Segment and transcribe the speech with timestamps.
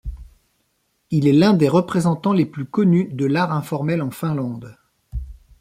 [1.11, 4.75] Il est l'un des représentants les plus connus de l' art informel en Finlande.